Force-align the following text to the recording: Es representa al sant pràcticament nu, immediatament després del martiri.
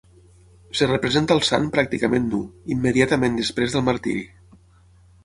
Es 0.75 0.79
representa 0.91 1.35
al 1.35 1.43
sant 1.49 1.67
pràcticament 1.75 2.25
nu, 2.31 2.39
immediatament 2.77 3.37
després 3.43 3.77
del 3.77 3.85
martiri. 3.91 4.25